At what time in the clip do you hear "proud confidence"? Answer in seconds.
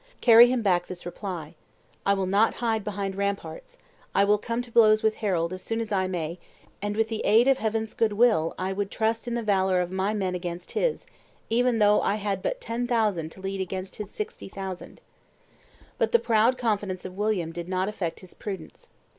16.17-17.05